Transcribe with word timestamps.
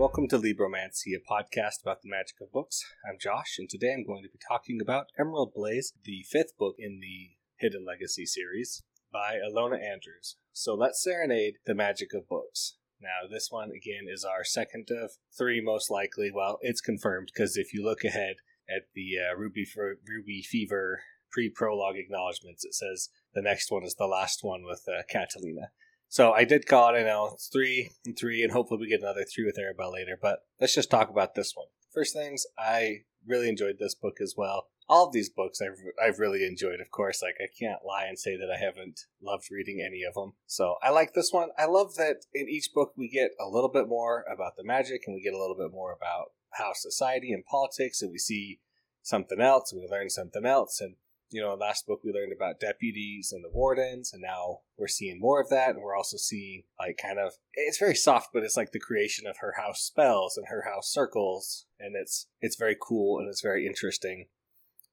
Welcome 0.00 0.28
to 0.28 0.38
Libromancy, 0.38 1.12
a 1.14 1.20
podcast 1.20 1.82
about 1.82 2.00
the 2.00 2.08
magic 2.08 2.36
of 2.40 2.50
books. 2.50 2.82
I'm 3.06 3.18
Josh, 3.20 3.56
and 3.58 3.68
today 3.68 3.92
I'm 3.92 4.06
going 4.06 4.22
to 4.22 4.30
be 4.30 4.38
talking 4.48 4.78
about 4.80 5.08
Emerald 5.18 5.52
Blaze, 5.54 5.92
the 6.04 6.24
fifth 6.26 6.56
book 6.58 6.76
in 6.78 7.00
the 7.02 7.32
Hidden 7.58 7.84
Legacy 7.86 8.24
series 8.24 8.82
by 9.12 9.34
Ilona 9.34 9.74
Andrews. 9.74 10.38
So 10.54 10.74
let's 10.74 11.02
serenade 11.02 11.56
the 11.66 11.74
magic 11.74 12.14
of 12.14 12.26
books. 12.26 12.78
Now, 12.98 13.28
this 13.30 13.48
one 13.50 13.72
again 13.76 14.06
is 14.10 14.24
our 14.24 14.42
second 14.42 14.88
of 14.90 15.10
three, 15.36 15.60
most 15.62 15.90
likely. 15.90 16.30
Well, 16.34 16.58
it's 16.62 16.80
confirmed 16.80 17.28
because 17.34 17.58
if 17.58 17.74
you 17.74 17.84
look 17.84 18.02
ahead 18.02 18.36
at 18.74 18.84
the 18.94 19.18
uh, 19.20 19.36
Ruby 19.36 19.66
Ruby 19.76 20.40
Fever 20.40 21.02
pre-prologue 21.30 21.96
acknowledgments, 21.98 22.64
it 22.64 22.72
says 22.74 23.10
the 23.34 23.42
next 23.42 23.70
one 23.70 23.84
is 23.84 23.96
the 23.96 24.06
last 24.06 24.38
one 24.40 24.62
with 24.64 24.82
uh, 24.88 25.02
Catalina. 25.10 25.72
So 26.10 26.32
I 26.32 26.42
did 26.42 26.66
call 26.66 26.92
it. 26.92 26.98
I 26.98 27.04
know 27.04 27.30
it's 27.32 27.46
three 27.46 27.92
and 28.04 28.18
three, 28.18 28.42
and 28.42 28.52
hopefully 28.52 28.80
we 28.80 28.88
get 28.88 29.00
another 29.00 29.24
three 29.24 29.46
with 29.46 29.58
Arabella 29.58 29.92
later. 29.92 30.18
But 30.20 30.40
let's 30.60 30.74
just 30.74 30.90
talk 30.90 31.08
about 31.08 31.36
this 31.36 31.54
one. 31.54 31.68
First 31.94 32.14
things, 32.14 32.44
I 32.58 33.04
really 33.24 33.48
enjoyed 33.48 33.76
this 33.78 33.94
book 33.94 34.16
as 34.20 34.34
well. 34.36 34.66
All 34.88 35.06
of 35.06 35.12
these 35.12 35.28
books 35.28 35.60
I've 35.62 35.78
I've 36.02 36.18
really 36.18 36.44
enjoyed. 36.44 36.80
Of 36.80 36.90
course, 36.90 37.22
like 37.22 37.36
I 37.40 37.46
can't 37.56 37.84
lie 37.86 38.06
and 38.06 38.18
say 38.18 38.36
that 38.36 38.50
I 38.50 38.58
haven't 38.58 39.02
loved 39.22 39.52
reading 39.52 39.80
any 39.80 40.02
of 40.02 40.14
them. 40.14 40.32
So 40.46 40.74
I 40.82 40.90
like 40.90 41.14
this 41.14 41.32
one. 41.32 41.50
I 41.56 41.66
love 41.66 41.94
that 41.94 42.24
in 42.34 42.48
each 42.48 42.70
book 42.74 42.92
we 42.96 43.08
get 43.08 43.30
a 43.40 43.48
little 43.48 43.70
bit 43.70 43.88
more 43.88 44.24
about 44.30 44.56
the 44.56 44.64
magic, 44.64 45.02
and 45.06 45.14
we 45.14 45.22
get 45.22 45.32
a 45.32 45.40
little 45.40 45.56
bit 45.56 45.70
more 45.70 45.92
about 45.92 46.32
how 46.54 46.72
society 46.74 47.32
and 47.32 47.44
politics, 47.44 48.02
and 48.02 48.10
we 48.10 48.18
see 48.18 48.58
something 49.00 49.40
else, 49.40 49.70
and 49.70 49.80
we 49.80 49.86
learn 49.88 50.10
something 50.10 50.44
else, 50.44 50.80
and 50.80 50.96
you 51.30 51.40
know, 51.40 51.54
last 51.54 51.86
book 51.86 52.00
we 52.04 52.12
learned 52.12 52.32
about 52.32 52.60
deputies 52.60 53.32
and 53.32 53.44
the 53.44 53.50
wardens, 53.50 54.12
and 54.12 54.22
now 54.22 54.60
we're 54.76 54.88
seeing 54.88 55.20
more 55.20 55.40
of 55.40 55.48
that, 55.50 55.70
and 55.70 55.82
we're 55.82 55.96
also 55.96 56.16
seeing 56.16 56.64
like 56.78 56.98
kind 57.00 57.18
of 57.18 57.32
it's 57.54 57.78
very 57.78 57.94
soft, 57.94 58.30
but 58.32 58.42
it's 58.42 58.56
like 58.56 58.72
the 58.72 58.80
creation 58.80 59.26
of 59.26 59.38
her 59.38 59.54
house 59.56 59.82
spells 59.82 60.36
and 60.36 60.46
her 60.48 60.64
house 60.70 60.92
circles, 60.92 61.66
and 61.78 61.94
it's 61.96 62.26
it's 62.40 62.56
very 62.56 62.76
cool 62.80 63.18
and 63.18 63.28
it's 63.28 63.42
very 63.42 63.66
interesting. 63.66 64.26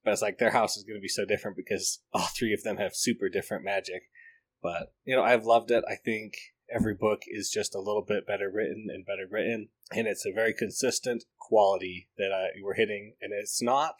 But 0.04 0.12
it's 0.12 0.22
like 0.22 0.38
their 0.38 0.52
house 0.52 0.76
is 0.76 0.84
going 0.84 0.98
to 0.98 1.02
be 1.02 1.08
so 1.08 1.24
different 1.24 1.56
because 1.56 2.00
all 2.12 2.28
three 2.36 2.54
of 2.54 2.62
them 2.62 2.76
have 2.76 2.94
super 2.94 3.28
different 3.28 3.64
magic. 3.64 4.02
But 4.62 4.92
you 5.04 5.16
know, 5.16 5.22
I've 5.22 5.44
loved 5.44 5.70
it. 5.70 5.84
I 5.90 5.96
think 5.96 6.34
every 6.72 6.94
book 6.94 7.22
is 7.26 7.50
just 7.50 7.74
a 7.74 7.80
little 7.80 8.04
bit 8.06 8.26
better 8.26 8.50
written 8.52 8.86
and 8.88 9.04
better 9.04 9.26
written, 9.28 9.68
and 9.92 10.06
it's 10.06 10.26
a 10.26 10.32
very 10.32 10.54
consistent 10.54 11.24
quality 11.38 12.08
that 12.16 12.30
we're 12.62 12.74
hitting, 12.74 13.14
and 13.20 13.32
it's 13.32 13.62
not 13.62 13.94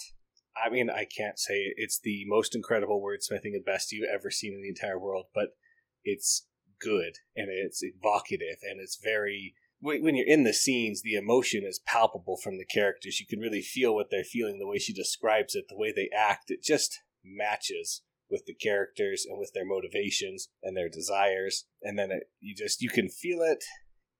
I 0.64 0.70
mean, 0.70 0.90
I 0.90 1.04
can't 1.04 1.38
say 1.38 1.72
it's 1.76 2.00
the 2.00 2.24
most 2.26 2.54
incredible 2.54 3.02
wordsmithing 3.02 3.54
and 3.54 3.64
best 3.64 3.92
you've 3.92 4.08
ever 4.08 4.30
seen 4.30 4.54
in 4.54 4.62
the 4.62 4.68
entire 4.68 4.98
world, 4.98 5.26
but 5.34 5.56
it's 6.04 6.46
good 6.80 7.14
and 7.36 7.48
it's 7.50 7.82
evocative 7.82 8.58
and 8.62 8.80
it's 8.80 8.98
very. 9.02 9.54
When 9.80 10.16
you're 10.16 10.26
in 10.26 10.42
the 10.42 10.52
scenes, 10.52 11.02
the 11.02 11.14
emotion 11.14 11.62
is 11.64 11.78
palpable 11.86 12.36
from 12.36 12.58
the 12.58 12.64
characters. 12.64 13.20
You 13.20 13.26
can 13.26 13.38
really 13.38 13.62
feel 13.62 13.94
what 13.94 14.08
they're 14.10 14.24
feeling, 14.24 14.58
the 14.58 14.66
way 14.66 14.78
she 14.78 14.92
describes 14.92 15.54
it, 15.54 15.66
the 15.68 15.76
way 15.76 15.92
they 15.94 16.10
act. 16.12 16.50
It 16.50 16.64
just 16.64 16.98
matches 17.24 18.02
with 18.28 18.44
the 18.46 18.54
characters 18.54 19.24
and 19.28 19.38
with 19.38 19.52
their 19.54 19.64
motivations 19.64 20.48
and 20.64 20.76
their 20.76 20.88
desires. 20.88 21.66
And 21.80 21.96
then 21.96 22.10
it, 22.10 22.24
you 22.40 22.56
just 22.56 22.82
you 22.82 22.88
can 22.88 23.08
feel 23.08 23.40
it. 23.40 23.62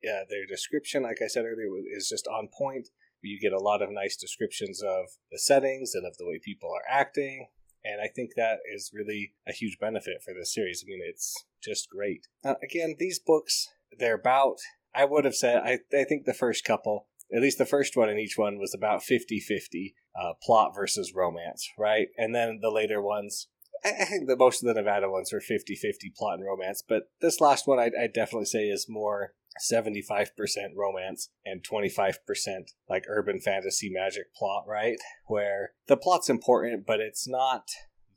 Yeah, 0.01 0.23
their 0.29 0.47
description, 0.47 1.03
like 1.03 1.19
I 1.21 1.27
said 1.27 1.45
earlier, 1.45 1.67
is 1.93 2.09
just 2.09 2.29
on 2.29 2.49
point 2.57 2.89
you 3.23 3.41
get 3.41 3.53
a 3.53 3.63
lot 3.63 3.83
of 3.83 3.91
nice 3.91 4.17
descriptions 4.17 4.83
of 4.83 5.07
the 5.31 5.39
settings 5.39 5.95
and 5.95 6.07
of 6.07 6.17
the 6.19 6.27
way 6.27 6.41
people 6.43 6.71
are 6.71 6.89
acting. 6.89 7.49
And 7.85 8.01
I 8.01 8.09
think 8.09 8.33
that 8.37 8.59
is 8.75 8.91
really 8.93 9.35
a 9.47 9.53
huge 9.53 9.79
benefit 9.81 10.23
for 10.25 10.35
this 10.35 10.53
series. 10.53 10.85
I 10.85 10.91
mean, 10.91 11.01
it's 11.03 11.35
just 11.63 11.89
great. 11.89 12.27
Uh, 12.45 12.55
again, 12.63 12.97
these 12.99 13.19
books, 13.19 13.69
they're 13.99 14.15
about, 14.15 14.57
I 14.95 15.05
would 15.05 15.25
have 15.25 15.35
said, 15.35 15.63
I, 15.65 15.79
I 15.97 16.05
think 16.05 16.25
the 16.25 16.35
first 16.35 16.65
couple, 16.65 17.07
at 17.35 17.43
least 17.43 17.59
the 17.59 17.67
first 17.67 17.97
one 17.97 18.09
in 18.09 18.19
each 18.19 18.37
one, 18.37 18.59
was 18.59 18.75
about 18.75 19.03
50 19.03 19.41
50 19.41 19.95
uh, 20.21 20.33
plot 20.43 20.73
versus 20.75 21.13
romance, 21.15 21.69
right? 21.79 22.09
And 22.17 22.35
then 22.35 22.59
the 22.61 22.71
later 22.71 23.01
ones, 23.01 23.49
I 23.85 24.05
think 24.05 24.29
that 24.29 24.39
most 24.39 24.63
of 24.63 24.69
the 24.69 24.81
Nevada 24.81 25.11
ones 25.11 25.33
are 25.33 25.41
50 25.41 25.75
50 25.75 26.13
plot 26.17 26.39
and 26.39 26.47
romance, 26.47 26.83
but 26.87 27.11
this 27.21 27.41
last 27.41 27.67
one 27.67 27.79
I'd, 27.79 27.93
I'd 28.01 28.13
definitely 28.13 28.47
say 28.47 28.69
is 28.69 28.87
more 28.89 29.33
75% 29.71 30.29
romance 30.77 31.31
and 31.45 31.63
25% 31.63 32.15
like 32.89 33.05
urban 33.09 33.41
fantasy 33.41 33.91
magic 33.93 34.35
plot, 34.35 34.65
right? 34.67 34.99
Where 35.27 35.73
the 35.87 35.97
plot's 35.97 36.31
important, 36.31 36.87
but 36.87 37.01
it's 37.01 37.29
not 37.29 37.69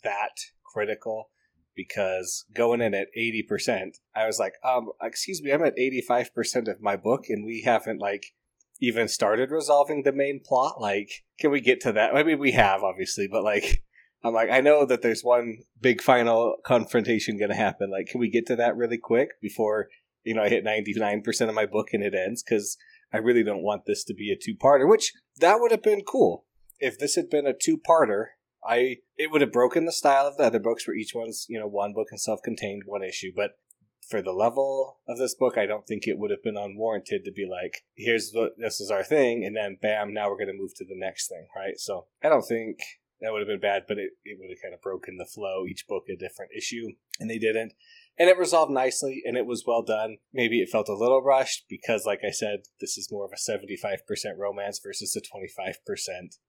that 0.03 0.37
critical 0.63 1.29
because 1.75 2.45
going 2.53 2.81
in 2.81 2.93
at 2.93 3.07
80%, 3.17 3.97
I 4.15 4.25
was 4.25 4.39
like, 4.39 4.53
um, 4.63 4.89
excuse 5.01 5.41
me, 5.41 5.51
I'm 5.51 5.63
at 5.63 5.77
85% 5.77 6.67
of 6.67 6.81
my 6.81 6.95
book 6.95 7.25
and 7.29 7.45
we 7.45 7.63
haven't 7.63 7.99
like 7.99 8.25
even 8.79 9.07
started 9.07 9.51
resolving 9.51 10.03
the 10.03 10.11
main 10.11 10.41
plot. 10.43 10.81
Like, 10.81 11.23
can 11.39 11.51
we 11.51 11.61
get 11.61 11.79
to 11.81 11.91
that? 11.93 12.15
I 12.15 12.23
mean, 12.23 12.39
we 12.39 12.51
have 12.51 12.83
obviously, 12.83 13.27
but 13.27 13.43
like, 13.43 13.80
I'm 14.23 14.33
like, 14.33 14.49
I 14.51 14.61
know 14.61 14.85
that 14.85 15.01
there's 15.01 15.23
one 15.23 15.59
big 15.79 16.01
final 16.01 16.57
confrontation 16.63 17.37
going 17.37 17.49
to 17.49 17.55
happen. 17.55 17.89
Like, 17.89 18.07
can 18.07 18.19
we 18.19 18.29
get 18.29 18.45
to 18.47 18.55
that 18.57 18.75
really 18.75 18.97
quick 18.97 19.29
before 19.41 19.87
you 20.23 20.35
know, 20.35 20.43
I 20.43 20.49
hit 20.49 20.65
99% 20.65 21.49
of 21.49 21.55
my 21.55 21.65
book 21.65 21.89
and 21.93 22.03
it 22.03 22.13
ends 22.13 22.43
because 22.43 22.77
I 23.13 23.17
really 23.17 23.43
don't 23.43 23.63
want 23.63 23.85
this 23.85 24.03
to 24.05 24.13
be 24.13 24.31
a 24.31 24.37
two 24.37 24.55
parter, 24.55 24.87
which 24.87 25.13
that 25.39 25.59
would 25.59 25.71
have 25.71 25.83
been 25.83 26.03
cool. 26.03 26.45
If 26.79 26.97
this 26.97 27.15
had 27.15 27.29
been 27.29 27.45
a 27.45 27.53
two 27.53 27.77
parter, 27.77 28.27
I 28.63 28.97
it 29.17 29.31
would 29.31 29.41
have 29.41 29.51
broken 29.51 29.85
the 29.85 29.91
style 29.91 30.27
of 30.27 30.37
the 30.37 30.43
other 30.43 30.59
books 30.59 30.87
where 30.87 30.95
each 30.95 31.13
one's, 31.15 31.45
you 31.49 31.59
know, 31.59 31.67
one 31.67 31.93
book 31.93 32.07
and 32.11 32.19
self 32.19 32.41
contained, 32.43 32.83
one 32.85 33.03
issue. 33.03 33.31
But 33.35 33.51
for 34.07 34.21
the 34.21 34.31
level 34.31 34.99
of 35.07 35.17
this 35.17 35.35
book, 35.35 35.57
I 35.57 35.65
don't 35.65 35.87
think 35.87 36.05
it 36.05 36.17
would 36.17 36.31
have 36.31 36.43
been 36.43 36.57
unwarranted 36.57 37.23
to 37.25 37.31
be 37.31 37.47
like, 37.49 37.83
here's 37.95 38.31
what 38.33 38.53
this 38.57 38.79
is 38.79 38.91
our 38.91 39.03
thing, 39.03 39.43
and 39.45 39.55
then 39.55 39.77
bam, 39.81 40.13
now 40.13 40.29
we're 40.29 40.37
gonna 40.37 40.57
move 40.57 40.75
to 40.75 40.85
the 40.85 40.97
next 40.97 41.27
thing, 41.27 41.47
right? 41.55 41.77
So 41.77 42.07
I 42.23 42.29
don't 42.29 42.47
think 42.47 42.79
that 43.21 43.31
would 43.31 43.39
have 43.39 43.47
been 43.47 43.59
bad, 43.59 43.83
but 43.87 43.97
it, 43.97 44.11
it 44.25 44.37
would 44.39 44.49
have 44.49 44.61
kind 44.61 44.73
of 44.73 44.81
broken 44.81 45.17
the 45.17 45.25
flow, 45.25 45.65
each 45.69 45.85
book 45.87 46.03
a 46.09 46.15
different 46.15 46.51
issue, 46.55 46.87
and 47.19 47.29
they 47.29 47.37
didn't 47.37 47.73
and 48.17 48.29
it 48.29 48.37
resolved 48.37 48.71
nicely 48.71 49.23
and 49.25 49.37
it 49.37 49.45
was 49.45 49.63
well 49.65 49.81
done. 49.81 50.17
Maybe 50.33 50.61
it 50.61 50.69
felt 50.69 50.89
a 50.89 50.95
little 50.95 51.21
rushed 51.21 51.65
because, 51.69 52.05
like 52.05 52.21
I 52.23 52.31
said, 52.31 52.59
this 52.79 52.97
is 52.97 53.11
more 53.11 53.25
of 53.25 53.31
a 53.33 53.51
75% 53.51 53.97
romance 54.37 54.79
versus 54.83 55.15
a 55.15 55.21
25% 55.21 55.73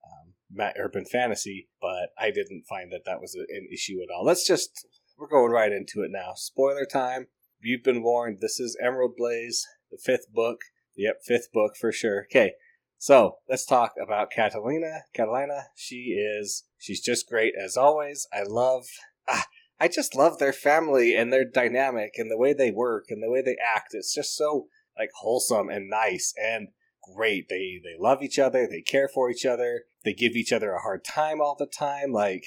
um, 0.05 0.72
urban 0.78 1.05
fantasy, 1.05 1.69
but 1.81 2.10
I 2.19 2.31
didn't 2.31 2.65
find 2.69 2.93
that 2.93 3.06
that 3.06 3.21
was 3.21 3.34
an 3.34 3.69
issue 3.72 4.03
at 4.03 4.12
all. 4.15 4.25
Let's 4.25 4.47
just, 4.47 4.87
we're 5.16 5.28
going 5.28 5.53
right 5.53 5.72
into 5.72 6.03
it 6.03 6.10
now. 6.10 6.33
Spoiler 6.34 6.84
time. 6.84 7.28
You've 7.60 7.84
been 7.84 8.03
warned. 8.03 8.41
This 8.41 8.59
is 8.59 8.77
Emerald 8.83 9.15
Blaze, 9.16 9.66
the 9.91 9.99
fifth 10.03 10.33
book. 10.33 10.59
Yep, 10.97 11.21
fifth 11.25 11.53
book 11.53 11.75
for 11.81 11.93
sure. 11.93 12.27
Okay, 12.31 12.53
so 13.02 13.38
let's 13.48 13.66
talk 13.66 13.94
about 14.00 14.30
Catalina. 14.30 15.00
Catalina, 15.12 15.64
she 15.74 16.16
is, 16.16 16.62
she's 16.78 17.00
just 17.00 17.28
great 17.28 17.52
as 17.60 17.76
always. 17.76 18.28
I 18.32 18.44
love, 18.46 18.84
ah, 19.28 19.46
I 19.80 19.88
just 19.88 20.14
love 20.14 20.38
their 20.38 20.52
family 20.52 21.16
and 21.16 21.32
their 21.32 21.44
dynamic 21.44 22.12
and 22.16 22.30
the 22.30 22.38
way 22.38 22.52
they 22.52 22.70
work 22.70 23.06
and 23.08 23.20
the 23.20 23.28
way 23.28 23.42
they 23.42 23.56
act. 23.74 23.88
It's 23.91 24.14
just 24.14 24.36
so 24.36 24.68
like 24.96 25.08
wholesome 25.16 25.68
and 25.68 25.91
nice 25.91 26.32
and 26.41 26.68
great. 27.16 27.46
They 27.48 27.80
they 27.82 27.96
love 27.98 28.22
each 28.22 28.38
other, 28.38 28.68
they 28.68 28.82
care 28.82 29.08
for 29.08 29.28
each 29.28 29.44
other, 29.44 29.82
they 30.04 30.12
give 30.12 30.36
each 30.36 30.52
other 30.52 30.70
a 30.70 30.82
hard 30.82 31.04
time 31.04 31.41
all 31.41 31.56
the 31.58 31.66
time. 31.66 32.12
Like 32.12 32.44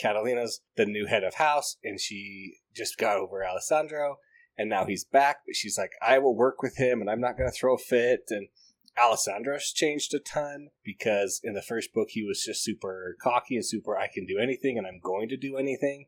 Catalina's 0.00 0.62
the 0.74 0.86
new 0.86 1.04
head 1.04 1.22
of 1.22 1.34
house 1.34 1.76
and 1.84 2.00
she 2.00 2.54
just 2.74 2.96
got 2.96 3.18
over 3.18 3.44
Alessandro 3.44 4.16
and 4.56 4.70
now 4.70 4.86
he's 4.86 5.04
back, 5.04 5.40
but 5.46 5.54
she's 5.54 5.76
like, 5.76 5.92
I 6.00 6.18
will 6.18 6.34
work 6.34 6.62
with 6.62 6.78
him 6.78 7.02
and 7.02 7.10
I'm 7.10 7.20
not 7.20 7.36
gonna 7.36 7.50
throw 7.50 7.74
a 7.74 7.78
fit 7.78 8.20
and 8.30 8.48
Alessandro's 8.96 9.72
changed 9.72 10.14
a 10.14 10.18
ton 10.18 10.68
because 10.84 11.40
in 11.42 11.54
the 11.54 11.62
first 11.62 11.92
book 11.92 12.08
he 12.10 12.22
was 12.22 12.42
just 12.42 12.62
super 12.62 13.16
cocky 13.20 13.56
and 13.56 13.64
super 13.64 13.96
I 13.96 14.08
can 14.12 14.26
do 14.26 14.38
anything 14.38 14.78
and 14.78 14.86
I'm 14.86 15.00
going 15.02 15.28
to 15.28 15.36
do 15.36 15.56
anything 15.56 16.06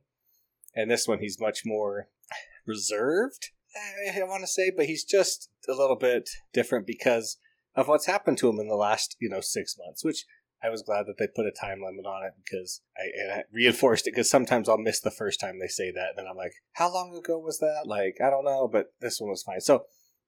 and 0.75 0.91
this 0.91 1.07
one 1.09 1.19
he's 1.19 1.41
much 1.41 1.63
more 1.65 2.09
reserved. 2.67 3.51
I 4.15 4.23
want 4.25 4.43
to 4.43 4.49
say, 4.49 4.73
but 4.75 4.87
he's 4.87 5.05
just 5.05 5.51
a 5.69 5.73
little 5.73 5.97
bit 5.97 6.29
different 6.53 6.87
because 6.87 7.39
of 7.77 7.89
what's 7.89 8.07
happened 8.07 8.39
to 8.39 8.49
him 8.49 8.59
in 8.59 8.69
the 8.69 8.75
last 8.75 9.17
you 9.21 9.29
know 9.29 9.41
six 9.41 9.77
months, 9.79 10.05
which 10.05 10.25
I 10.63 10.69
was 10.69 10.83
glad 10.83 11.07
that 11.07 11.17
they 11.19 11.27
put 11.27 11.47
a 11.47 11.53
time 11.53 11.81
limit 11.83 12.05
on 12.05 12.25
it 12.25 12.33
because 12.45 12.83
I, 12.97 13.39
I 13.39 13.43
reinforced 13.53 14.07
it 14.07 14.13
because 14.13 14.31
sometimes 14.31 14.69
I'll 14.69 14.79
miss 14.79 15.01
the 15.01 15.11
first 15.11 15.41
time 15.41 15.59
they 15.59 15.69
say 15.69 15.91
that, 15.93 16.11
and 16.11 16.19
then 16.19 16.27
I'm 16.29 16.37
like, 16.37 16.55
how 16.73 16.93
long 16.93 17.17
ago 17.17 17.39
was 17.39 17.59
that? 17.59 17.85
Like 17.87 18.17
I 18.25 18.31
don't 18.31 18.45
know, 18.45 18.69
but 18.69 18.93
this 19.01 19.21
one 19.21 19.31
was 19.31 19.43
fine. 19.43 19.61
So 19.61 19.85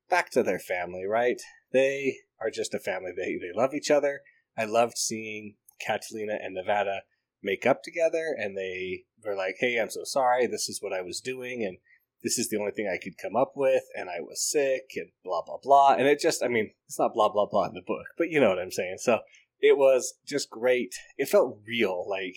back 0.08 0.30
to 0.30 0.42
their 0.42 0.60
family, 0.60 1.04
right? 1.04 1.40
They 1.72 2.18
are 2.42 2.50
just 2.50 2.74
a 2.74 2.78
family. 2.78 3.12
They 3.16 3.36
they 3.36 3.52
love 3.54 3.74
each 3.74 3.90
other. 3.90 4.22
I 4.56 4.64
loved 4.64 4.98
seeing 4.98 5.54
Catalina 5.80 6.38
and 6.42 6.54
Nevada 6.54 7.02
make 7.42 7.66
up 7.66 7.82
together 7.82 8.34
and 8.38 8.56
they 8.56 9.04
were 9.24 9.34
like, 9.34 9.56
hey, 9.58 9.78
I'm 9.78 9.90
so 9.90 10.04
sorry. 10.04 10.46
This 10.46 10.68
is 10.68 10.80
what 10.80 10.92
I 10.92 11.02
was 11.02 11.20
doing. 11.20 11.64
And 11.64 11.78
this 12.22 12.38
is 12.38 12.48
the 12.48 12.58
only 12.58 12.72
thing 12.72 12.88
I 12.88 13.02
could 13.02 13.18
come 13.18 13.36
up 13.36 13.52
with. 13.56 13.82
And 13.96 14.08
I 14.08 14.20
was 14.20 14.42
sick 14.42 14.92
and 14.96 15.08
blah, 15.24 15.42
blah, 15.44 15.58
blah. 15.62 15.94
And 15.94 16.06
it 16.06 16.20
just, 16.20 16.42
I 16.42 16.48
mean, 16.48 16.70
it's 16.86 16.98
not 16.98 17.14
blah, 17.14 17.28
blah, 17.28 17.46
blah 17.46 17.66
in 17.66 17.74
the 17.74 17.82
book, 17.82 18.06
but 18.16 18.30
you 18.30 18.40
know 18.40 18.50
what 18.50 18.58
I'm 18.58 18.70
saying. 18.70 18.96
So 18.98 19.20
it 19.60 19.76
was 19.76 20.14
just 20.26 20.50
great. 20.50 20.94
It 21.16 21.28
felt 21.28 21.58
real. 21.66 22.08
Like 22.08 22.36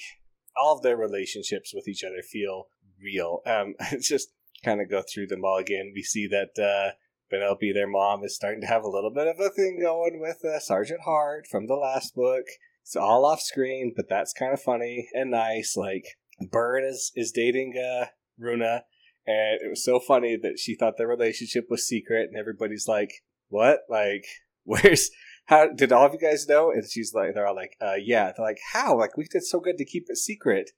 all 0.56 0.78
of 0.78 0.84
their 0.84 0.98
relationships 0.98 1.74
with 1.74 1.88
each 1.88 2.04
other 2.04 2.22
feel 2.22 2.68
real. 3.02 3.42
Um, 3.46 3.76
just 4.02 4.30
kind 4.64 4.82
of 4.82 4.90
go 4.90 5.02
through 5.02 5.28
them 5.28 5.46
all 5.46 5.58
again. 5.58 5.92
We 5.94 6.02
see 6.02 6.28
that, 6.28 6.60
uh, 6.62 6.96
Penelope, 7.30 7.72
their 7.74 7.88
mom, 7.88 8.24
is 8.24 8.36
starting 8.36 8.62
to 8.62 8.68
have 8.68 8.84
a 8.84 8.90
little 8.90 9.12
bit 9.12 9.28
of 9.28 9.40
a 9.40 9.50
thing 9.50 9.80
going 9.82 10.20
with 10.20 10.44
uh, 10.46 10.60
Sergeant 10.60 11.02
Hart 11.06 11.48
from 11.50 11.68
the 11.68 11.76
last 11.76 12.16
book. 12.16 12.46
It's 12.84 12.96
all 12.96 13.26
off 13.26 13.42
screen, 13.42 13.94
but 13.96 14.08
that's 14.08 14.34
kind 14.34 14.54
of 14.54 14.62
funny 14.62 15.10
and 15.14 15.32
nice. 15.32 15.76
Like 15.76 16.06
Bern 16.52 16.84
is 16.84 17.12
is 17.16 17.32
dating 17.32 17.74
uh, 17.78 18.08
Runa, 18.38 18.84
and 19.26 19.60
it 19.62 19.70
was 19.70 19.84
so 19.84 20.00
funny 20.00 20.38
that 20.42 20.60
she 20.60 20.76
thought 20.76 20.98
their 20.98 21.08
relationship 21.08 21.66
was 21.70 21.88
secret, 21.88 22.30
and 22.30 22.38
everybody's 22.38 22.88
like, 22.88 23.12
"What? 23.50 23.80
Like, 23.90 24.26
where's?" 24.64 25.10
How 25.48 25.68
did 25.72 25.92
all 25.92 26.08
of 26.08 26.14
you 26.14 26.20
guys 26.20 26.48
know? 26.48 26.72
And 26.72 26.84
she's 26.90 27.14
like, 27.14 27.36
they're 27.36 27.46
all 27.46 27.56
like, 27.56 27.78
uh, 27.80 27.98
yeah. 28.04 28.32
They're 28.36 28.46
like, 28.46 28.58
how? 28.74 28.98
Like, 28.98 29.16
we 29.16 29.28
did 29.30 29.44
so 29.44 29.60
good 29.60 29.78
to 29.78 29.86
keep 29.86 30.06
it 30.08 30.18
secret. 30.18 30.72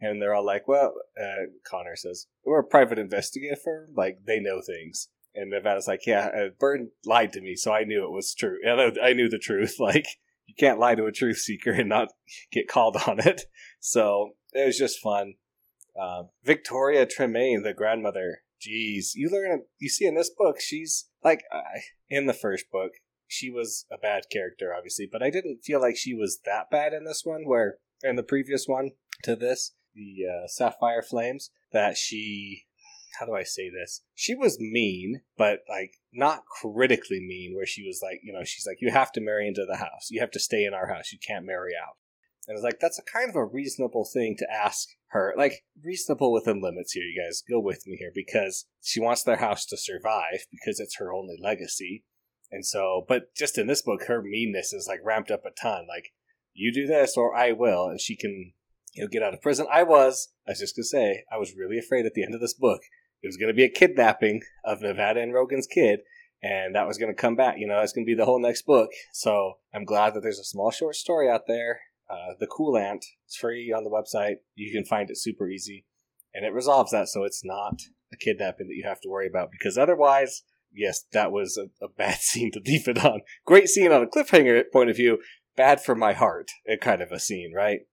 And 0.00 0.20
they're 0.20 0.34
all 0.34 0.44
like, 0.44 0.66
well, 0.66 0.94
uh, 1.20 1.48
Connor 1.68 1.94
says, 1.94 2.26
we're 2.42 2.60
a 2.60 2.64
private 2.64 2.98
investigator. 2.98 3.56
firm. 3.62 3.90
Like, 3.94 4.20
they 4.26 4.40
know 4.40 4.62
things. 4.66 5.08
And 5.34 5.50
Nevada's 5.50 5.88
like, 5.88 6.06
yeah, 6.06 6.26
uh, 6.28 6.48
Bern 6.58 6.90
lied 7.04 7.32
to 7.32 7.40
me, 7.40 7.56
so 7.56 7.72
I 7.72 7.84
knew 7.84 8.04
it 8.04 8.12
was 8.12 8.34
true. 8.34 8.58
And 8.64 8.80
I, 8.80 9.08
I 9.08 9.12
knew 9.12 9.28
the 9.28 9.38
truth. 9.38 9.76
Like, 9.80 10.06
you 10.46 10.54
can't 10.58 10.78
lie 10.78 10.94
to 10.94 11.06
a 11.06 11.12
truth 11.12 11.38
seeker 11.38 11.72
and 11.72 11.88
not 11.88 12.08
get 12.52 12.68
called 12.68 12.96
on 13.06 13.20
it. 13.20 13.42
So 13.80 14.30
it 14.52 14.64
was 14.64 14.78
just 14.78 15.00
fun. 15.00 15.34
Uh, 16.00 16.24
Victoria 16.42 17.04
Tremaine, 17.06 17.62
the 17.62 17.74
grandmother, 17.74 18.38
Jeez, 18.60 19.14
you 19.14 19.28
learn, 19.28 19.64
you 19.78 19.88
see 19.88 20.06
in 20.06 20.14
this 20.14 20.30
book, 20.30 20.58
she's 20.58 21.08
like, 21.22 21.42
uh, 21.52 21.80
in 22.08 22.26
the 22.26 22.32
first 22.32 22.70
book, 22.72 22.92
she 23.26 23.50
was 23.50 23.84
a 23.92 23.98
bad 23.98 24.24
character, 24.30 24.72
obviously, 24.74 25.08
but 25.10 25.22
I 25.22 25.30
didn't 25.30 25.64
feel 25.64 25.80
like 25.80 25.96
she 25.96 26.14
was 26.14 26.40
that 26.46 26.70
bad 26.70 26.92
in 26.92 27.04
this 27.04 27.22
one, 27.24 27.42
where 27.46 27.78
in 28.02 28.16
the 28.16 28.22
previous 28.22 28.66
one 28.66 28.92
to 29.22 29.36
this, 29.36 29.74
the 29.94 30.24
uh, 30.26 30.48
Sapphire 30.48 31.02
Flames, 31.02 31.50
that 31.72 31.96
she 31.96 32.64
how 33.18 33.26
do 33.26 33.34
I 33.34 33.42
say 33.42 33.70
this? 33.70 34.02
She 34.14 34.34
was 34.34 34.58
mean, 34.58 35.22
but 35.36 35.60
like 35.68 35.94
not 36.12 36.44
critically 36.46 37.20
mean, 37.20 37.54
where 37.54 37.66
she 37.66 37.86
was 37.86 38.00
like, 38.02 38.20
you 38.22 38.32
know, 38.32 38.44
she's 38.44 38.66
like, 38.66 38.78
you 38.80 38.90
have 38.90 39.12
to 39.12 39.20
marry 39.20 39.48
into 39.48 39.66
the 39.68 39.78
house. 39.78 40.08
You 40.10 40.20
have 40.20 40.30
to 40.32 40.40
stay 40.40 40.64
in 40.64 40.74
our 40.74 40.88
house. 40.88 41.12
You 41.12 41.18
can't 41.26 41.46
marry 41.46 41.72
out. 41.80 41.96
And 42.46 42.56
it's 42.56 42.64
like, 42.64 42.78
that's 42.80 42.98
a 42.98 43.02
kind 43.02 43.30
of 43.30 43.36
a 43.36 43.44
reasonable 43.44 44.04
thing 44.04 44.36
to 44.38 44.52
ask 44.52 44.88
her. 45.08 45.34
Like, 45.36 45.64
reasonable 45.82 46.32
within 46.32 46.60
limits 46.60 46.92
here, 46.92 47.04
you 47.04 47.20
guys. 47.20 47.42
Go 47.48 47.58
with 47.58 47.86
me 47.86 47.96
here 47.96 48.12
because 48.14 48.66
she 48.82 49.00
wants 49.00 49.22
their 49.22 49.36
house 49.36 49.64
to 49.66 49.76
survive 49.76 50.46
because 50.50 50.78
it's 50.78 50.96
her 50.98 51.12
only 51.12 51.36
legacy. 51.40 52.04
And 52.50 52.64
so, 52.64 53.04
but 53.08 53.34
just 53.34 53.56
in 53.56 53.66
this 53.66 53.82
book, 53.82 54.04
her 54.06 54.22
meanness 54.22 54.72
is 54.72 54.86
like 54.86 55.00
ramped 55.02 55.30
up 55.30 55.44
a 55.46 55.50
ton. 55.50 55.86
Like, 55.88 56.12
you 56.52 56.72
do 56.72 56.86
this 56.86 57.16
or 57.16 57.34
I 57.34 57.52
will. 57.52 57.86
And 57.86 58.00
she 58.00 58.14
can, 58.14 58.52
you 58.92 59.02
know, 59.02 59.08
get 59.08 59.22
out 59.22 59.34
of 59.34 59.40
prison. 59.40 59.66
I 59.72 59.82
was, 59.82 60.28
I 60.46 60.50
was 60.50 60.60
just 60.60 60.76
going 60.76 60.84
to 60.84 60.88
say, 60.88 61.24
I 61.32 61.38
was 61.38 61.56
really 61.56 61.78
afraid 61.78 62.04
at 62.04 62.12
the 62.14 62.22
end 62.22 62.34
of 62.34 62.40
this 62.40 62.54
book 62.54 62.80
it 63.24 63.28
was 63.28 63.38
going 63.38 63.48
to 63.48 63.56
be 63.56 63.64
a 63.64 63.70
kidnapping 63.70 64.42
of 64.64 64.82
Nevada 64.82 65.20
and 65.20 65.32
Rogan's 65.32 65.66
kid, 65.66 66.00
and 66.42 66.74
that 66.74 66.86
was 66.86 66.98
going 66.98 67.10
to 67.10 67.20
come 67.20 67.34
back. 67.34 67.56
You 67.58 67.66
know, 67.66 67.80
that's 67.80 67.94
going 67.94 68.04
to 68.04 68.10
be 68.10 68.14
the 68.14 68.26
whole 68.26 68.38
next 68.38 68.66
book. 68.66 68.90
So 69.14 69.54
I'm 69.72 69.86
glad 69.86 70.12
that 70.12 70.20
there's 70.20 70.38
a 70.38 70.44
small 70.44 70.70
short 70.70 70.94
story 70.94 71.30
out 71.30 71.46
there. 71.48 71.80
Uh, 72.08 72.34
the 72.38 72.46
Cool 72.46 72.76
Ant. 72.76 73.02
It's 73.24 73.36
free 73.36 73.72
on 73.72 73.82
the 73.82 73.90
website. 73.90 74.36
You 74.54 74.70
can 74.70 74.84
find 74.84 75.08
it 75.08 75.16
super 75.16 75.48
easy, 75.48 75.86
and 76.34 76.44
it 76.44 76.52
resolves 76.52 76.92
that, 76.92 77.08
so 77.08 77.24
it's 77.24 77.42
not 77.42 77.80
a 78.12 78.16
kidnapping 78.18 78.68
that 78.68 78.74
you 78.74 78.84
have 78.86 79.00
to 79.00 79.08
worry 79.08 79.26
about. 79.26 79.50
Because 79.50 79.78
otherwise, 79.78 80.42
yes, 80.70 81.06
that 81.12 81.32
was 81.32 81.56
a, 81.56 81.70
a 81.82 81.88
bad 81.88 82.18
scene 82.20 82.52
to 82.52 82.60
leave 82.62 82.86
it 82.88 83.02
on. 83.02 83.22
Great 83.46 83.68
scene 83.68 83.90
on 83.90 84.02
a 84.02 84.06
cliffhanger 84.06 84.64
point 84.70 84.90
of 84.90 84.96
view. 84.96 85.18
Bad 85.56 85.80
for 85.80 85.94
my 85.94 86.12
heart, 86.12 86.50
a 86.68 86.76
kind 86.76 87.00
of 87.00 87.10
a 87.10 87.18
scene, 87.18 87.54
right? 87.56 87.86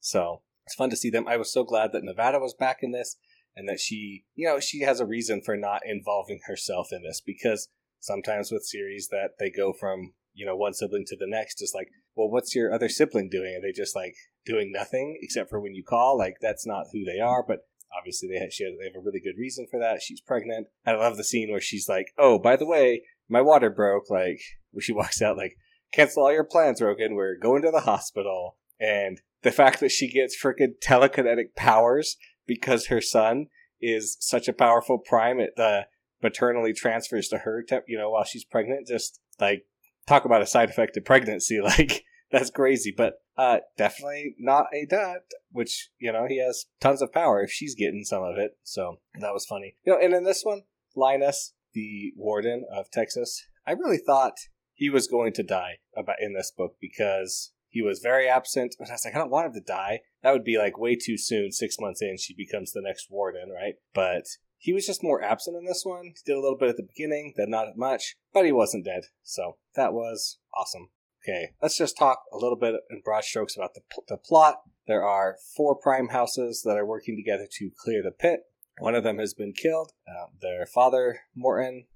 So 0.00 0.42
it's 0.66 0.74
fun 0.74 0.90
to 0.90 0.96
see 0.96 1.08
them. 1.08 1.26
I 1.26 1.38
was 1.38 1.50
so 1.50 1.64
glad 1.64 1.92
that 1.92 2.04
Nevada 2.04 2.38
was 2.38 2.52
back 2.52 2.78
in 2.82 2.92
this 2.92 3.16
and 3.56 3.68
that 3.68 3.80
she, 3.80 4.24
you 4.34 4.46
know, 4.46 4.60
she 4.60 4.80
has 4.80 5.00
a 5.00 5.06
reason 5.06 5.40
for 5.44 5.56
not 5.56 5.82
involving 5.84 6.40
herself 6.46 6.88
in 6.90 7.02
this 7.02 7.20
because 7.24 7.68
sometimes 8.00 8.50
with 8.50 8.64
series 8.64 9.08
that 9.10 9.30
they 9.38 9.50
go 9.50 9.72
from, 9.72 10.12
you 10.32 10.44
know, 10.44 10.56
one 10.56 10.74
sibling 10.74 11.04
to 11.06 11.16
the 11.16 11.26
next, 11.26 11.58
just 11.58 11.74
like, 11.74 11.88
well, 12.16 12.28
what's 12.28 12.54
your 12.54 12.72
other 12.72 12.88
sibling 12.88 13.28
doing? 13.30 13.56
Are 13.56 13.62
they 13.62 13.72
just 13.72 13.96
like 13.96 14.14
doing 14.44 14.72
nothing 14.72 15.18
except 15.22 15.50
for 15.50 15.60
when 15.60 15.74
you 15.74 15.84
call? 15.84 16.18
Like, 16.18 16.34
that's 16.40 16.66
not 16.66 16.86
who 16.92 17.04
they 17.04 17.20
are, 17.20 17.44
but 17.46 17.60
obviously 17.96 18.28
they 18.28 18.38
have, 18.38 18.52
she 18.52 18.64
has, 18.64 18.74
they 18.78 18.86
have 18.86 18.96
a 18.96 19.04
really 19.04 19.20
good 19.20 19.38
reason 19.38 19.66
for 19.70 19.78
that. 19.80 20.02
She's 20.02 20.20
pregnant. 20.20 20.68
I 20.86 20.92
love 20.92 21.16
the 21.16 21.24
scene 21.24 21.50
where 21.50 21.60
she's 21.60 21.88
like, 21.88 22.08
oh, 22.18 22.38
by 22.38 22.56
the 22.56 22.66
way, 22.66 23.02
my 23.28 23.40
water 23.40 23.70
broke. 23.70 24.10
Like, 24.10 24.40
where 24.70 24.82
she 24.82 24.92
walks 24.94 25.22
out, 25.22 25.36
like, 25.36 25.56
cancel 25.92 26.24
all 26.24 26.32
your 26.32 26.44
plans, 26.44 26.80
Rogan. 26.80 27.14
We're 27.14 27.38
going 27.38 27.62
to 27.62 27.70
the 27.70 27.80
hospital. 27.80 28.56
And 28.80 29.20
the 29.42 29.52
fact 29.52 29.80
that 29.80 29.92
she 29.92 30.10
gets 30.10 30.36
freaking 30.40 30.74
telekinetic 30.82 31.54
powers 31.56 32.16
because 32.46 32.86
her 32.86 33.00
son 33.00 33.46
is 33.80 34.16
such 34.20 34.48
a 34.48 34.52
powerful 34.52 34.98
prime, 34.98 35.40
it 35.40 35.58
uh, 35.58 35.82
maternally 36.22 36.72
transfers 36.72 37.28
to 37.28 37.38
her, 37.38 37.62
te- 37.62 37.78
you 37.86 37.98
know, 37.98 38.10
while 38.10 38.24
she's 38.24 38.44
pregnant. 38.44 38.86
Just 38.86 39.20
like 39.40 39.66
talk 40.06 40.24
about 40.24 40.42
a 40.42 40.46
side 40.46 40.70
effect 40.70 40.96
of 40.96 41.04
pregnancy, 41.04 41.60
like 41.64 42.04
that's 42.30 42.50
crazy. 42.50 42.92
But 42.96 43.14
uh, 43.36 43.58
definitely 43.76 44.36
not 44.38 44.66
a 44.72 44.86
dad, 44.86 45.18
which 45.50 45.90
you 45.98 46.12
know 46.12 46.26
he 46.28 46.42
has 46.42 46.66
tons 46.80 47.02
of 47.02 47.12
power 47.12 47.42
if 47.42 47.50
she's 47.50 47.74
getting 47.74 48.04
some 48.04 48.22
of 48.22 48.38
it. 48.38 48.56
So 48.62 49.00
that 49.20 49.34
was 49.34 49.46
funny, 49.46 49.76
you 49.84 49.92
know. 49.92 49.98
And 49.98 50.14
in 50.14 50.24
this 50.24 50.42
one, 50.42 50.62
Linus, 50.96 51.52
the 51.72 52.12
warden 52.16 52.64
of 52.72 52.90
Texas, 52.90 53.46
I 53.66 53.72
really 53.72 53.98
thought 53.98 54.34
he 54.72 54.90
was 54.90 55.06
going 55.06 55.32
to 55.34 55.42
die 55.42 55.78
about 55.96 56.16
in 56.20 56.34
this 56.34 56.50
book 56.50 56.76
because 56.80 57.52
he 57.74 57.82
was 57.82 57.98
very 57.98 58.28
absent. 58.28 58.76
I 58.78 58.84
was 58.84 59.04
like, 59.04 59.16
I 59.16 59.18
don't 59.18 59.32
want 59.32 59.48
him 59.48 59.54
to 59.54 59.60
die. 59.60 60.02
That 60.22 60.30
would 60.30 60.44
be 60.44 60.56
like 60.56 60.78
way 60.78 60.94
too 60.94 61.18
soon. 61.18 61.50
Six 61.50 61.76
months 61.80 62.00
in, 62.00 62.16
she 62.18 62.32
becomes 62.32 62.70
the 62.70 62.80
next 62.80 63.08
warden, 63.10 63.50
right? 63.50 63.74
But 63.92 64.26
he 64.58 64.72
was 64.72 64.86
just 64.86 65.02
more 65.02 65.20
absent 65.20 65.56
in 65.56 65.64
this 65.64 65.82
one. 65.84 66.04
He 66.04 66.12
did 66.24 66.36
a 66.36 66.40
little 66.40 66.56
bit 66.56 66.68
at 66.68 66.76
the 66.76 66.86
beginning, 66.86 67.34
then 67.36 67.50
not 67.50 67.76
much, 67.76 68.14
but 68.32 68.44
he 68.44 68.52
wasn't 68.52 68.84
dead. 68.84 69.02
So 69.24 69.56
that 69.74 69.92
was 69.92 70.38
awesome. 70.56 70.90
Okay, 71.24 71.50
let's 71.60 71.76
just 71.76 71.98
talk 71.98 72.20
a 72.32 72.36
little 72.36 72.56
bit 72.56 72.76
in 72.90 73.02
broad 73.04 73.24
strokes 73.24 73.56
about 73.56 73.74
the, 73.74 73.80
the 74.06 74.18
plot. 74.18 74.60
There 74.86 75.02
are 75.02 75.38
four 75.56 75.74
prime 75.74 76.10
houses 76.10 76.62
that 76.64 76.76
are 76.76 76.86
working 76.86 77.16
together 77.16 77.48
to 77.58 77.70
clear 77.76 78.04
the 78.04 78.12
pit. 78.12 78.42
One 78.78 78.94
of 78.94 79.02
them 79.02 79.18
has 79.18 79.34
been 79.34 79.52
killed. 79.52 79.90
Uh, 80.06 80.26
their 80.40 80.64
father, 80.64 81.22
Morton, 81.34 81.86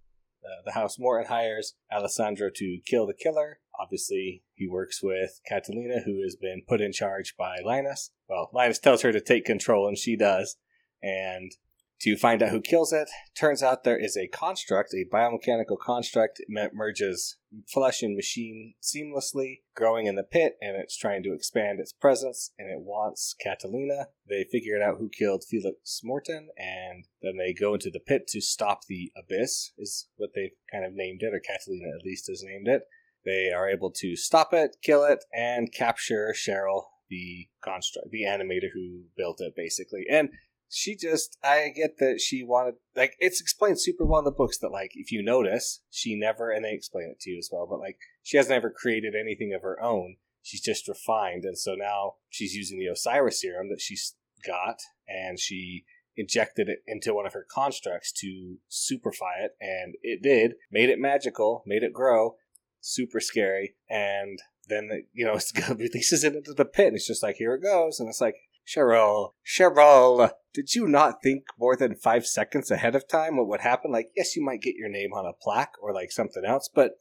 the 0.65 0.73
house 0.73 0.99
Morton 0.99 1.29
hires 1.29 1.75
Alessandro 1.93 2.51
to 2.55 2.79
kill 2.87 3.07
the 3.07 3.15
killer. 3.15 3.61
Obviously, 3.79 4.43
he 4.55 4.69
works 4.69 5.03
with 5.03 5.41
Catalina, 5.49 6.01
who 6.05 6.23
has 6.23 6.37
been 6.37 6.63
put 6.67 6.81
in 6.81 6.93
charge 6.93 7.35
by 7.37 7.59
Linus. 7.65 8.11
Well, 8.29 8.51
Linus 8.53 8.79
tells 8.79 9.03
her 9.03 9.13
to 9.13 9.21
take 9.21 9.45
control, 9.45 9.87
and 9.87 9.97
she 9.97 10.17
does. 10.17 10.57
And 11.03 11.53
to 12.01 12.17
find 12.17 12.43
out 12.43 12.51
who 12.51 12.61
kills 12.61 12.93
it, 12.93 13.09
turns 13.37 13.63
out 13.63 13.83
there 13.83 13.99
is 13.99 14.17
a 14.17 14.29
construct, 14.29 14.95
a 14.95 15.05
biomechanical 15.13 15.79
construct 15.79 16.41
that 16.49 16.75
merges 16.75 17.37
flesh 17.67 18.03
and 18.03 18.15
machine 18.15 18.75
seamlessly, 18.83 19.61
growing 19.75 20.07
in 20.07 20.15
the 20.15 20.23
pit, 20.23 20.57
and 20.61 20.77
it's 20.77 20.97
trying 20.97 21.23
to 21.25 21.33
expand 21.33 21.81
its 21.81 21.93
presence, 21.93 22.53
and 22.59 22.71
it 22.71 22.81
wants 22.81 23.35
Catalina. 23.43 24.09
They 24.29 24.47
figured 24.51 24.83
out 24.83 24.99
who 24.99 25.09
killed 25.09 25.45
Felix 25.49 26.01
Morton, 26.05 26.51
and 26.57 27.07
then 27.23 27.37
they 27.37 27.53
go 27.53 27.75
into 27.75 27.91
the 27.91 28.01
pit 28.01 28.27
to 28.29 28.41
stop 28.41 28.85
the 28.87 29.11
abyss, 29.17 29.73
is 29.79 30.09
what 30.17 30.31
they've 30.35 30.53
kind 30.71 30.85
of 30.85 30.93
named 30.95 31.23
it, 31.23 31.35
or 31.35 31.41
Catalina 31.41 31.89
at 31.99 32.05
least 32.05 32.29
has 32.29 32.45
named 32.45 32.69
it. 32.69 32.83
They 33.25 33.51
are 33.53 33.69
able 33.69 33.91
to 33.97 34.15
stop 34.15 34.55
it, 34.55 34.77
kill 34.83 35.05
it, 35.05 35.25
and 35.35 35.73
capture 35.73 36.33
Cheryl, 36.35 36.85
the 37.11 37.49
construct, 37.63 38.11
the 38.11 38.23
animator 38.23 38.69
who 38.73 39.05
built 39.17 39.41
it, 39.41 39.55
basically. 39.57 40.05
And 40.11 40.31
she 40.69 40.97
just, 40.97 41.39
I 41.43 41.73
get 41.75 41.99
that 41.99 42.21
she 42.21 42.43
wanted, 42.43 42.75
like, 42.95 43.15
it's 43.19 43.41
explained 43.41 43.81
super 43.81 44.05
well 44.05 44.21
in 44.21 44.25
the 44.25 44.31
books 44.31 44.59
that, 44.59 44.71
like, 44.71 44.93
if 44.95 45.11
you 45.11 45.23
notice, 45.23 45.81
she 45.91 46.19
never, 46.19 46.51
and 46.51 46.65
they 46.65 46.73
explain 46.73 47.09
it 47.11 47.21
to 47.21 47.31
you 47.31 47.39
as 47.39 47.49
well, 47.51 47.67
but, 47.69 47.81
like, 47.81 47.99
she 48.23 48.37
has 48.37 48.49
never 48.49 48.71
created 48.71 49.15
anything 49.15 49.55
of 49.55 49.63
her 49.63 49.83
own. 49.83 50.17
She's 50.43 50.61
just 50.61 50.89
refined. 50.89 51.45
And 51.45 51.59
so 51.59 51.75
now 51.75 52.15
she's 52.29 52.55
using 52.55 52.79
the 52.79 52.87
Osiris 52.87 53.41
serum 53.41 53.69
that 53.71 53.81
she's 53.81 54.15
got, 54.47 54.79
and 55.07 55.39
she 55.39 55.85
injected 56.17 56.69
it 56.69 56.81
into 56.87 57.15
one 57.15 57.27
of 57.27 57.33
her 57.33 57.47
constructs 57.49 58.13
to 58.13 58.57
superfy 58.71 59.41
it, 59.41 59.53
and 59.61 59.95
it 60.03 60.23
did, 60.23 60.55
made 60.71 60.91
it 60.91 60.99
magical, 60.99 61.63
made 61.65 61.83
it 61.83 61.93
grow, 61.93 62.35
super 62.81 63.21
scary. 63.21 63.75
And 63.89 64.39
then 64.69 65.05
you 65.13 65.25
know 65.25 65.35
it 65.35 65.69
releases 65.79 66.25
it 66.25 66.35
into 66.35 66.53
the 66.53 66.65
pit, 66.65 66.89
and 66.89 66.97
it's 66.97 67.07
just 67.07 67.23
like 67.23 67.37
here 67.37 67.55
it 67.55 67.63
goes, 67.63 68.01
and 68.01 68.09
it's 68.09 68.21
like 68.21 68.37
Cheryl, 68.69 69.31
Cheryl, 69.47 70.31
did 70.53 70.75
you 70.75 70.87
not 70.87 71.23
think 71.23 71.45
more 71.59 71.77
than 71.77 71.95
five 71.95 72.27
seconds 72.27 72.71
ahead 72.71 72.95
of 72.95 73.09
time 73.09 73.37
what 73.37 73.49
would 73.49 73.61
happen? 73.61 73.91
Like, 73.91 74.11
yes, 74.17 74.37
you 74.37 74.45
might 74.45 74.61
get 74.61 74.75
your 74.75 74.91
name 74.91 75.13
on 75.13 75.25
a 75.25 75.33
plaque 75.33 75.75
or 75.81 75.95
like 75.95 76.13
something 76.13 76.45
else, 76.45 76.69
but 76.73 76.93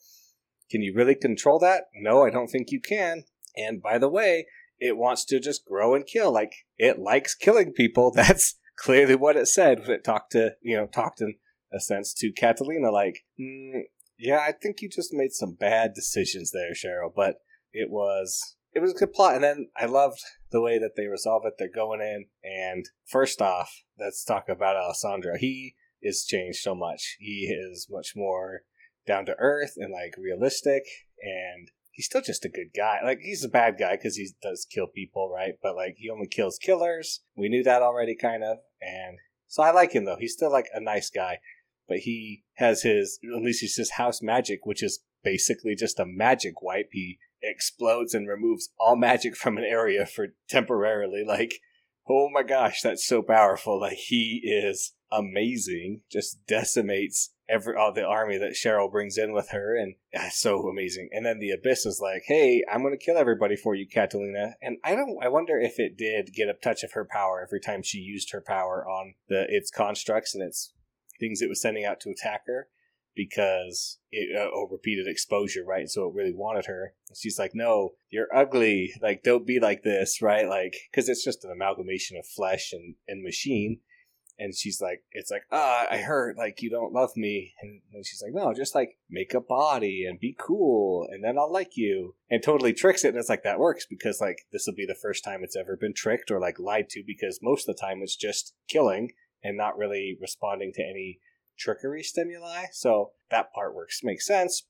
can 0.69 0.81
you 0.81 0.93
really 0.93 1.15
control 1.15 1.59
that? 1.59 1.85
No, 1.95 2.23
I 2.23 2.29
don't 2.29 2.47
think 2.47 2.71
you 2.71 2.79
can. 2.79 3.23
And 3.55 3.81
by 3.81 3.97
the 3.97 4.09
way, 4.09 4.45
it 4.79 4.97
wants 4.97 5.25
to 5.25 5.39
just 5.39 5.65
grow 5.65 5.95
and 5.95 6.05
kill. 6.05 6.31
Like, 6.31 6.53
it 6.77 6.99
likes 6.99 7.35
killing 7.35 7.73
people. 7.73 8.11
That's 8.15 8.55
clearly 8.77 9.15
what 9.15 9.35
it 9.35 9.47
said 9.47 9.79
when 9.79 9.91
it 9.91 10.03
talked 10.03 10.31
to, 10.33 10.55
you 10.61 10.77
know, 10.77 10.87
talked 10.87 11.21
in 11.21 11.35
a 11.73 11.79
sense 11.79 12.13
to 12.15 12.31
Catalina. 12.31 12.91
Like, 12.91 13.25
mm, 13.39 13.81
yeah, 14.17 14.39
I 14.39 14.51
think 14.51 14.81
you 14.81 14.89
just 14.89 15.13
made 15.13 15.33
some 15.33 15.57
bad 15.59 15.93
decisions 15.93 16.51
there, 16.51 16.73
Cheryl, 16.73 17.11
but 17.13 17.37
it 17.73 17.89
was 17.89 18.56
it 18.77 18.81
was 18.81 18.91
a 18.91 18.97
good 18.97 19.13
plot. 19.13 19.33
And 19.33 19.43
then 19.43 19.69
I 19.75 19.85
loved 19.85 20.21
the 20.51 20.61
way 20.61 20.77
that 20.77 20.91
they 20.95 21.07
resolve 21.07 21.43
it. 21.45 21.55
They're 21.57 21.67
going 21.67 21.99
in, 21.99 22.25
and 22.43 22.85
first 23.05 23.41
off, 23.41 23.83
let's 23.99 24.23
talk 24.23 24.47
about 24.47 24.75
Alessandro. 24.75 25.35
He 25.37 25.75
is 26.01 26.25
changed 26.25 26.59
so 26.59 26.75
much. 26.75 27.17
He 27.19 27.47
is 27.47 27.87
much 27.89 28.13
more 28.15 28.61
down 29.07 29.25
to 29.25 29.35
earth 29.39 29.73
and 29.77 29.91
like 29.91 30.13
realistic, 30.17 30.83
and 31.21 31.69
he's 31.91 32.05
still 32.05 32.21
just 32.21 32.45
a 32.45 32.49
good 32.49 32.69
guy. 32.75 32.99
Like 33.03 33.19
he's 33.21 33.43
a 33.43 33.49
bad 33.49 33.77
guy 33.79 33.95
because 33.95 34.15
he 34.15 34.29
does 34.43 34.67
kill 34.69 34.87
people, 34.87 35.31
right? 35.33 35.55
But 35.61 35.75
like 35.75 35.95
he 35.97 36.09
only 36.09 36.27
kills 36.27 36.59
killers. 36.59 37.21
We 37.35 37.49
knew 37.49 37.63
that 37.63 37.81
already, 37.81 38.15
kind 38.15 38.43
of, 38.43 38.57
and 38.79 39.17
so 39.47 39.63
I 39.63 39.71
like 39.71 39.93
him 39.93 40.05
though. 40.05 40.17
He's 40.19 40.33
still 40.33 40.51
like 40.51 40.67
a 40.71 40.79
nice 40.79 41.09
guy, 41.09 41.39
but 41.87 41.99
he 41.99 42.43
has 42.57 42.83
his 42.83 43.19
at 43.35 43.41
least 43.41 43.61
he's 43.61 43.75
his 43.75 43.91
house 43.91 44.21
magic, 44.21 44.67
which 44.67 44.83
is 44.83 44.99
basically 45.23 45.75
just 45.75 45.99
a 45.99 46.05
magic 46.05 46.61
wipe. 46.61 46.89
He 46.91 47.17
explodes 47.41 48.13
and 48.13 48.27
removes 48.27 48.69
all 48.79 48.95
magic 48.95 49.35
from 49.35 49.57
an 49.57 49.63
area 49.63 50.05
for 50.05 50.27
temporarily. 50.49 51.23
Like, 51.25 51.61
oh 52.09 52.29
my 52.31 52.43
gosh, 52.43 52.81
that's 52.81 53.05
so 53.05 53.21
powerful. 53.21 53.79
Like 53.79 53.97
he 53.97 54.41
is 54.43 54.93
amazing. 55.11 56.01
Just 56.11 56.45
decimates 56.47 57.31
every 57.49 57.75
all 57.75 57.93
the 57.93 58.03
army 58.03 58.37
that 58.37 58.53
Cheryl 58.53 58.91
brings 58.91 59.17
in 59.17 59.33
with 59.33 59.49
her, 59.49 59.75
and 59.75 59.95
that's 60.13 60.39
so 60.39 60.67
amazing. 60.67 61.09
And 61.11 61.25
then 61.25 61.39
the 61.39 61.51
Abyss 61.51 61.85
is 61.85 61.99
like, 62.01 62.23
"Hey, 62.25 62.63
I'm 62.71 62.81
going 62.81 62.97
to 62.97 63.03
kill 63.03 63.17
everybody 63.17 63.55
for 63.55 63.75
you, 63.75 63.87
Catalina." 63.87 64.55
And 64.61 64.77
I 64.83 64.95
don't. 64.95 65.17
I 65.21 65.29
wonder 65.29 65.59
if 65.59 65.79
it 65.79 65.97
did 65.97 66.33
get 66.33 66.49
a 66.49 66.53
touch 66.53 66.83
of 66.83 66.93
her 66.93 67.05
power 67.09 67.41
every 67.41 67.59
time 67.59 67.83
she 67.83 67.99
used 67.99 68.31
her 68.31 68.41
power 68.41 68.85
on 68.87 69.15
the 69.29 69.45
its 69.49 69.71
constructs 69.71 70.33
and 70.35 70.43
its 70.43 70.73
things 71.19 71.41
it 71.41 71.49
was 71.49 71.61
sending 71.61 71.85
out 71.85 71.99
to 72.01 72.09
attack 72.09 72.43
her 72.47 72.67
because 73.17 73.99
it 74.11 74.29
uh, 74.37 74.49
oh, 74.53 74.67
repeated 74.71 75.07
exposure, 75.07 75.65
right? 75.65 75.89
So 75.89 76.07
it 76.07 76.13
really 76.13 76.33
wanted 76.33 76.67
her. 76.67 76.93
she's 77.15 77.39
like, 77.39 77.51
"No, 77.53 77.95
you're 78.09 78.33
ugly. 78.33 78.93
Like, 79.01 79.23
don't 79.23 79.45
be 79.45 79.59
like 79.59 79.83
this, 79.83 80.21
right? 80.21 80.47
Like, 80.47 80.75
because 80.91 81.09
it's 81.09 81.23
just 81.23 81.43
an 81.43 81.51
amalgamation 81.51 82.15
of 82.17 82.25
flesh 82.25 82.71
and 82.71 82.95
and 83.07 83.23
machine." 83.23 83.79
and 84.39 84.55
she's 84.55 84.79
like, 84.79 85.03
it's 85.11 85.31
like, 85.31 85.43
ah, 85.51 85.85
I 85.89 85.97
heard 85.97 86.37
like 86.37 86.61
you 86.61 86.69
don't 86.69 86.93
love 86.93 87.11
me, 87.15 87.53
and, 87.61 87.81
and 87.93 88.05
she's 88.05 88.21
like, 88.21 88.33
no, 88.33 88.53
just 88.53 88.75
like 88.75 88.97
make 89.09 89.33
a 89.33 89.41
body 89.41 90.05
and 90.07 90.19
be 90.19 90.35
cool, 90.37 91.07
and 91.09 91.23
then 91.23 91.37
I'll 91.37 91.51
like 91.51 91.75
you, 91.75 92.15
and 92.29 92.41
totally 92.41 92.73
tricks 92.73 93.03
it, 93.03 93.09
and 93.09 93.17
it's 93.17 93.29
like 93.29 93.43
that 93.43 93.59
works 93.59 93.85
because 93.89 94.21
like 94.21 94.45
this 94.51 94.65
will 94.67 94.75
be 94.75 94.85
the 94.85 94.95
first 94.95 95.23
time 95.23 95.39
it's 95.43 95.55
ever 95.55 95.75
been 95.75 95.93
tricked 95.93 96.29
or 96.29 96.39
like 96.39 96.59
lied 96.59 96.89
to 96.89 97.03
because 97.05 97.39
most 97.41 97.67
of 97.67 97.75
the 97.75 97.81
time 97.81 98.01
it's 98.01 98.15
just 98.15 98.53
killing 98.67 99.11
and 99.43 99.57
not 99.57 99.77
really 99.77 100.17
responding 100.21 100.71
to 100.73 100.83
any 100.83 101.19
trickery 101.57 102.03
stimuli, 102.03 102.65
so 102.71 103.11
that 103.29 103.53
part 103.53 103.75
works, 103.75 104.01
makes 104.03 104.25
sense, 104.25 104.63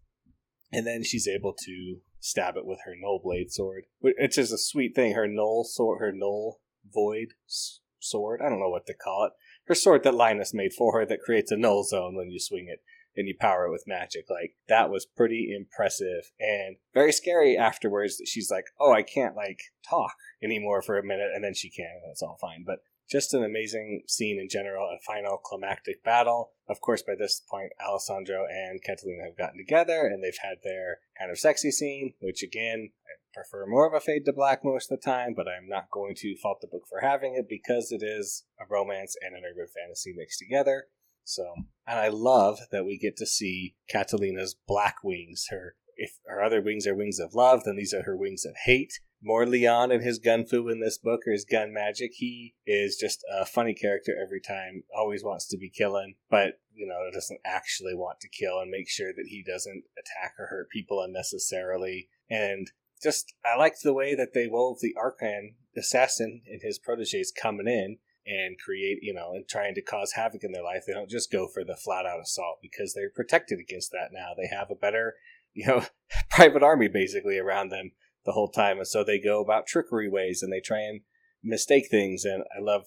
and 0.72 0.86
then 0.86 1.03
she's 1.03 1.27
able 1.27 1.53
to 1.65 1.98
stab 2.20 2.56
it 2.58 2.65
with 2.65 2.79
her 2.86 2.96
null 3.00 3.20
blade 3.24 3.51
sword, 3.51 3.86
which 4.00 4.38
is 4.38 4.51
a 4.51 4.58
sweet 4.58 4.96
thing. 4.96 5.13
Her 5.13 5.27
null 5.27 5.63
sword, 5.63 6.00
her 6.01 6.12
null 6.13 6.60
void 6.94 7.34
sword. 8.00 8.41
I 8.44 8.50
don't 8.50 8.60
know 8.60 8.70
what 8.70 8.86
to 8.88 8.94
call 8.94 9.25
it 9.25 9.34
her 9.67 9.75
sword 9.75 10.03
that 10.03 10.15
Linus 10.15 10.53
made 10.53 10.74
for 10.74 10.98
her 10.98 11.06
that 11.06 11.22
creates 11.22 11.51
a 11.51 11.58
null 11.58 11.84
zone 11.84 12.15
when 12.15 12.32
you 12.32 12.39
swing 12.39 12.67
it 12.70 12.79
and 13.15 13.27
you 13.27 13.36
power 13.39 13.65
it 13.65 13.72
with 13.72 13.88
magic. 13.88 14.25
Like 14.29 14.56
that 14.67 14.89
was 14.89 15.06
pretty 15.06 15.53
impressive 15.56 16.32
and 16.39 16.77
very 16.94 17.12
scary 17.12 17.58
afterwards 17.58 18.17
that 18.17 18.27
she's 18.27 18.50
like, 18.50 18.65
Oh, 18.79 18.94
I 18.94 19.03
can't 19.03 19.36
like 19.36 19.60
talk 19.88 20.15
anymore 20.41 20.82
for 20.82 20.98
a 20.98 21.06
minute 21.06 21.29
and 21.34 21.44
then 21.44 21.53
she 21.53 21.70
can 21.70 22.00
and 22.03 22.12
it's 22.12 22.22
all 22.22 22.38
fine. 22.39 22.63
But 22.65 22.79
just 23.10 23.34
an 23.34 23.44
amazing 23.44 24.04
scene 24.08 24.40
in 24.40 24.50
general, 24.50 24.86
a 24.86 25.00
final 25.06 25.38
climactic 25.38 26.04
battle. 26.04 26.52
Of 26.68 26.82
course, 26.82 27.02
by 27.02 27.16
this 27.18 27.42
point, 27.50 27.72
Alessandro 27.86 28.46
and 28.46 28.84
Catalina 28.84 29.24
have 29.24 29.38
gotten 29.38 29.58
together 29.58 30.06
and 30.06 30.24
they've 30.24 30.38
had 30.42 30.58
their 30.64 31.00
kind 31.18 31.32
of 31.32 31.40
sexy 31.40 31.72
scene, 31.72 32.14
which 32.20 32.44
again, 32.44 32.90
I 33.06 33.14
prefer 33.34 33.66
more 33.66 33.88
of 33.88 33.94
a 33.94 34.00
fade 34.00 34.26
to 34.26 34.34
black 34.34 34.64
most 34.64 34.92
of 34.92 35.00
the 35.00 35.06
time, 35.06 35.34
but 35.36 35.48
I'm 35.48 35.68
not 35.68 35.92
going 35.92 36.16
to 36.18 36.36
fault 36.38 36.60
the 36.62 36.68
book 36.68 36.84
for 36.90 37.00
having 37.00 37.36
it 37.36 37.48
because 37.48 37.92
it 37.92 38.04
is 38.04 38.44
a 38.60 38.66
romance 38.70 39.16
and 39.22 39.36
an 39.36 39.44
urban 39.50 39.68
fantasy 39.68 40.14
mixed 40.16 40.40
together. 40.40 40.88
So, 41.24 41.44
and 41.86 42.00
I 42.00 42.08
love 42.08 42.60
that 42.72 42.86
we 42.86 42.98
get 42.98 43.18
to 43.18 43.26
see 43.26 43.76
Catalina's 43.90 44.56
black 44.68 44.98
wings. 45.04 45.48
Her 45.50 45.76
if 45.98 46.20
her 46.26 46.42
other 46.42 46.62
wings 46.62 46.88
are 46.88 46.96
wings 46.96 47.20
of 47.20 47.34
love, 47.34 47.64
then 47.66 47.76
these 47.76 47.94
are 47.94 48.04
her 48.04 48.16
wings 48.16 48.46
of 48.46 48.54
hate 48.66 49.00
more 49.22 49.46
Leon 49.46 49.92
and 49.92 50.04
his 50.04 50.20
gun 50.20 50.46
fu 50.46 50.70
in 50.70 50.80
this 50.80 50.98
book 50.98 51.22
or 51.28 51.32
his 51.32 51.46
gun 51.46 51.74
magic. 51.74 52.12
He 52.16 52.56
is 52.66 52.98
just 52.98 53.24
a 53.32 53.46
funny 53.46 53.74
character 53.74 54.16
every 54.22 54.42
time, 54.42 54.84
always 54.96 55.24
wants 55.24 55.48
to 55.50 55.58
be 55.58 55.70
killing, 55.70 56.16
but, 56.30 56.60
you 56.74 56.88
know, 56.88 56.98
doesn't 57.14 57.42
actually 57.46 57.96
want 57.96 58.20
to 58.22 58.30
kill 58.30 58.60
and 58.60 58.70
make 58.70 58.90
sure 58.90 59.12
that 59.14 59.28
he 59.28 59.44
doesn't 59.44 59.84
attack 59.98 60.34
or 60.38 60.48
hurt 60.48 60.70
people 60.70 61.02
unnecessarily. 61.02 62.10
And 62.30 62.72
just, 63.02 63.34
I 63.46 63.58
liked 63.58 63.84
the 63.84 63.94
way 63.94 64.16
that 64.16 64.34
they 64.34 64.48
wove 64.48 64.78
the 64.82 64.96
Arkan 64.98 65.56
assassin 65.76 66.42
and 66.48 66.62
his 66.62 66.80
proteges 66.80 67.32
coming 67.32 67.68
in 67.68 67.98
and 68.26 68.58
create, 68.60 69.00
you 69.02 69.14
know, 69.14 69.32
and 69.34 69.48
trying 69.48 69.74
to 69.76 69.82
cause 69.82 70.14
havoc 70.14 70.44
in 70.44 70.52
their 70.52 70.64
life. 70.64 70.84
They 70.86 70.94
don't 70.94 71.10
just 71.10 71.32
go 71.32 71.48
for 71.48 71.64
the 71.64 71.78
flat 71.78 72.06
out 72.06 72.20
assault 72.22 72.58
because 72.62 72.94
they're 72.94 73.10
protected 73.10 73.60
against 73.60 73.92
that 73.92 74.10
now. 74.12 74.32
They 74.36 74.48
have 74.48 74.70
a 74.70 74.76
better, 74.76 75.16
you 75.54 75.66
know, 75.66 75.86
private 76.30 76.62
army 76.62 76.88
basically 76.88 77.40
around 77.40 77.70
them 77.70 77.92
the 78.27 78.34
whole 78.34 78.50
time. 78.50 78.77
And 78.77 78.88
so 78.88 79.03
they 79.03 79.19
go 79.19 79.41
about 79.41 79.65
trickery 79.65 80.07
ways 80.07 80.43
and 80.43 80.53
they 80.53 80.60
try 80.60 80.81
and 80.81 81.00
mistake 81.43 81.88
things. 81.89 82.25
And 82.25 82.43
I 82.55 82.62
love 82.62 82.84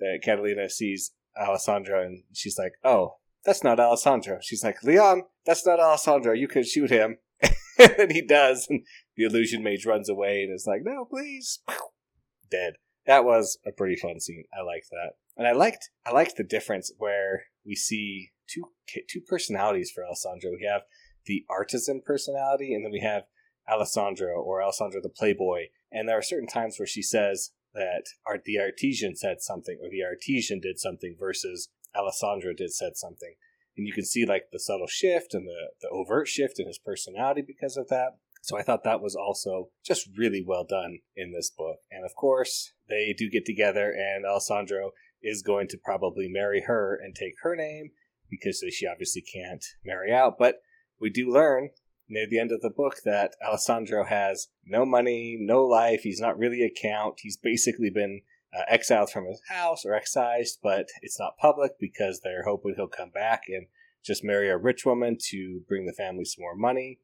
that 0.00 0.20
Catalina 0.24 0.68
sees 0.68 1.12
Alessandro 1.40 2.02
and 2.02 2.24
she's 2.32 2.58
like, 2.58 2.72
oh, 2.82 3.18
that's 3.44 3.62
not 3.62 3.78
Alessandro. 3.78 4.38
She's 4.42 4.64
like, 4.64 4.82
Leon, 4.82 5.22
that's 5.46 5.64
not 5.64 5.78
Alessandro. 5.78 6.32
You 6.32 6.48
can 6.48 6.64
shoot 6.64 6.90
him. 6.90 7.18
and 7.78 8.10
he 8.10 8.22
does. 8.22 8.66
And 8.68 8.80
the 9.16 9.24
illusion 9.24 9.62
mage 9.62 9.86
runs 9.86 10.08
away 10.08 10.42
and 10.42 10.52
is 10.52 10.66
like, 10.66 10.80
no, 10.82 11.04
please. 11.04 11.60
Dead. 12.50 12.74
That 13.06 13.24
was 13.24 13.58
a 13.66 13.72
pretty 13.72 13.96
fun 13.96 14.20
scene. 14.20 14.44
I 14.58 14.62
liked 14.62 14.88
that. 14.90 15.12
And 15.36 15.46
I 15.46 15.52
liked 15.52 15.90
I 16.04 16.12
liked 16.12 16.36
the 16.36 16.44
difference 16.44 16.92
where 16.98 17.44
we 17.64 17.74
see 17.74 18.30
two 18.52 18.64
two 19.08 19.20
personalities 19.20 19.90
for 19.94 20.04
Alessandro. 20.04 20.50
We 20.50 20.68
have 20.70 20.82
the 21.26 21.44
artisan 21.48 22.02
personality, 22.04 22.74
and 22.74 22.84
then 22.84 22.90
we 22.90 23.00
have 23.00 23.22
Alessandro 23.70 24.40
or 24.40 24.62
Alessandro 24.62 25.00
the 25.02 25.08
Playboy. 25.08 25.66
And 25.90 26.08
there 26.08 26.18
are 26.18 26.22
certain 26.22 26.48
times 26.48 26.78
where 26.78 26.86
she 26.86 27.02
says 27.02 27.52
that 27.74 28.04
art, 28.26 28.44
the 28.44 28.58
artesian 28.58 29.16
said 29.16 29.40
something 29.40 29.78
or 29.82 29.88
the 29.90 30.04
artesian 30.04 30.60
did 30.60 30.78
something 30.78 31.16
versus 31.18 31.68
Alessandro 31.96 32.52
did 32.52 32.72
said 32.72 32.96
something. 32.96 33.34
And 33.76 33.86
you 33.86 33.92
can 33.92 34.04
see 34.04 34.26
like 34.26 34.46
the 34.52 34.58
subtle 34.58 34.88
shift 34.88 35.34
and 35.34 35.46
the, 35.46 35.70
the 35.80 35.88
overt 35.88 36.28
shift 36.28 36.58
in 36.58 36.66
his 36.66 36.78
personality 36.78 37.42
because 37.46 37.76
of 37.76 37.88
that. 37.88 38.18
So 38.42 38.58
I 38.58 38.62
thought 38.62 38.84
that 38.84 39.02
was 39.02 39.14
also 39.14 39.70
just 39.84 40.08
really 40.16 40.42
well 40.46 40.64
done 40.64 41.00
in 41.16 41.32
this 41.32 41.50
book. 41.50 41.78
And 41.90 42.04
of 42.04 42.14
course, 42.14 42.72
they 42.88 43.14
do 43.16 43.28
get 43.28 43.44
together, 43.44 43.90
and 43.90 44.24
Alessandro 44.24 44.92
is 45.22 45.42
going 45.42 45.68
to 45.68 45.78
probably 45.78 46.28
marry 46.28 46.62
her 46.66 46.94
and 46.94 47.14
take 47.14 47.34
her 47.42 47.56
name 47.56 47.90
because 48.30 48.64
she 48.70 48.86
obviously 48.86 49.22
can't 49.22 49.64
marry 49.84 50.12
out. 50.12 50.36
But 50.38 50.60
we 51.00 51.10
do 51.10 51.30
learn 51.30 51.70
near 52.08 52.26
the 52.28 52.38
end 52.38 52.52
of 52.52 52.60
the 52.60 52.70
book 52.70 52.96
that 53.04 53.34
Alessandro 53.46 54.04
has 54.04 54.48
no 54.64 54.84
money, 54.84 55.36
no 55.40 55.64
life. 55.64 56.00
He's 56.02 56.20
not 56.20 56.38
really 56.38 56.62
a 56.62 56.70
count. 56.70 57.20
He's 57.20 57.36
basically 57.36 57.90
been 57.90 58.22
uh, 58.56 58.62
exiled 58.68 59.10
from 59.10 59.26
his 59.26 59.40
house 59.48 59.84
or 59.84 59.94
excised, 59.94 60.58
but 60.62 60.86
it's 61.02 61.20
not 61.20 61.36
public 61.38 61.72
because 61.78 62.20
they're 62.20 62.44
hoping 62.44 62.74
he'll 62.76 62.88
come 62.88 63.10
back 63.10 63.42
and 63.48 63.66
just 64.04 64.24
marry 64.24 64.48
a 64.48 64.56
rich 64.56 64.86
woman 64.86 65.16
to 65.30 65.60
bring 65.68 65.86
the 65.86 65.92
family 65.92 66.24
some 66.24 66.42
more 66.42 66.56
money. 66.56 66.98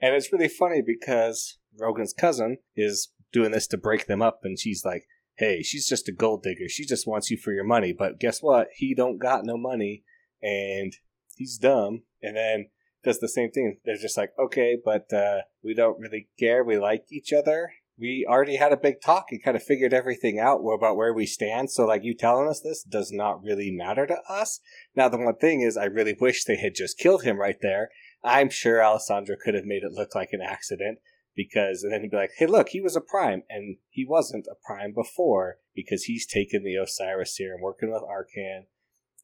And 0.00 0.14
it's 0.14 0.32
really 0.32 0.48
funny 0.48 0.82
because 0.84 1.58
Rogan's 1.78 2.12
cousin 2.12 2.58
is 2.76 3.12
doing 3.32 3.52
this 3.52 3.66
to 3.68 3.76
break 3.76 4.06
them 4.06 4.22
up, 4.22 4.40
and 4.44 4.58
she's 4.58 4.84
like, 4.84 5.06
"Hey, 5.36 5.62
she's 5.62 5.88
just 5.88 6.08
a 6.08 6.12
gold 6.12 6.42
digger. 6.42 6.68
She 6.68 6.84
just 6.84 7.06
wants 7.06 7.30
you 7.30 7.36
for 7.36 7.52
your 7.52 7.64
money." 7.64 7.92
But 7.92 8.18
guess 8.18 8.42
what? 8.42 8.68
He 8.74 8.94
don't 8.94 9.18
got 9.18 9.44
no 9.44 9.56
money, 9.56 10.04
and 10.42 10.92
he's 11.36 11.58
dumb. 11.58 12.02
And 12.22 12.36
then 12.36 12.70
does 13.04 13.20
the 13.20 13.28
same 13.28 13.50
thing. 13.50 13.78
They're 13.84 13.96
just 13.96 14.16
like, 14.16 14.32
okay, 14.38 14.76
but 14.82 15.12
uh, 15.12 15.42
we 15.62 15.74
don't 15.74 16.00
really 16.00 16.28
care. 16.38 16.64
We 16.64 16.78
like 16.78 17.04
each 17.10 17.32
other. 17.32 17.72
We 17.98 18.26
already 18.28 18.56
had 18.56 18.72
a 18.72 18.76
big 18.76 19.00
talk 19.00 19.26
and 19.30 19.42
kind 19.42 19.56
of 19.56 19.62
figured 19.62 19.92
everything 19.92 20.38
out 20.38 20.60
about 20.60 20.96
where 20.96 21.12
we 21.12 21.26
stand. 21.26 21.70
So, 21.70 21.84
like, 21.84 22.04
you 22.04 22.14
telling 22.14 22.48
us 22.48 22.60
this 22.60 22.82
does 22.82 23.10
not 23.12 23.42
really 23.42 23.72
matter 23.72 24.06
to 24.06 24.16
us. 24.28 24.60
Now, 24.94 25.08
the 25.08 25.18
one 25.18 25.36
thing 25.36 25.62
is, 25.62 25.76
I 25.76 25.86
really 25.86 26.16
wish 26.18 26.44
they 26.44 26.56
had 26.56 26.76
just 26.76 26.98
killed 26.98 27.24
him 27.24 27.38
right 27.38 27.58
there. 27.60 27.90
I'm 28.22 28.50
sure 28.50 28.82
Alessandro 28.82 29.36
could 29.42 29.54
have 29.54 29.64
made 29.64 29.82
it 29.82 29.92
look 29.92 30.14
like 30.14 30.30
an 30.32 30.42
accident 30.42 30.98
because, 31.34 31.82
and 31.82 31.92
then 31.92 32.02
he'd 32.02 32.10
be 32.10 32.16
like, 32.16 32.32
hey, 32.36 32.46
look, 32.46 32.68
he 32.70 32.80
was 32.80 32.96
a 32.96 33.00
prime, 33.00 33.42
and 33.48 33.78
he 33.90 34.04
wasn't 34.04 34.46
a 34.46 34.56
prime 34.66 34.92
before 34.92 35.58
because 35.74 36.04
he's 36.04 36.26
taken 36.26 36.62
the 36.62 36.76
Osiris 36.76 37.36
serum, 37.36 37.60
working 37.62 37.92
with 37.92 38.02
Arkan 38.02 38.66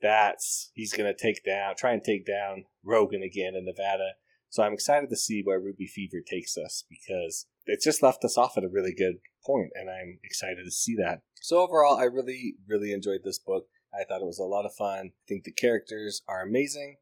that's 0.03 0.71
he's 0.75 0.93
to 0.93 1.15
take 1.15 1.45
down, 1.45 1.75
try 1.77 1.93
and 1.93 2.03
take 2.03 2.27
down 2.27 2.65
Rogan 2.85 3.23
again 3.23 3.55
in 3.55 3.65
Nevada. 3.65 4.13
So 4.49 4.63
I'm 4.63 4.73
excited 4.73 5.11
to 5.11 5.17
see 5.17 5.43
where 5.43 5.59
Ruby 5.59 5.87
Fever 5.87 6.21
takes 6.25 6.57
us 6.57 6.85
because 6.89 7.47
it 7.67 7.81
just 7.83 8.03
left 8.03 8.25
us 8.25 8.39
off 8.39 8.57
at 8.57 8.65
a 8.65 8.69
really 8.69 8.95
good 8.95 9.17
point, 9.45 9.71
and 9.75 9.91
I'm 9.91 10.21
excited 10.23 10.65
to 10.65 10.71
see 10.71 10.95
that. 10.97 11.23
So 11.41 11.59
overall, 11.59 11.97
I 11.97 12.05
really, 12.05 12.55
really 12.69 12.93
enjoyed 12.93 13.21
this 13.25 13.39
book. 13.39 13.67
I 13.93 14.05
thought 14.05 14.21
it 14.21 14.27
was 14.27 14.39
a 14.39 14.45
lot 14.45 14.65
of 14.65 14.75
fun. 14.75 15.13
I 15.13 15.25
think 15.29 15.45
the 15.45 15.53
characters 15.53 16.23
are 16.29 16.43
amazing. 16.43 16.99